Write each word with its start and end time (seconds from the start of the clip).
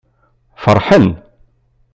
Feṛḥen. 0.63 1.07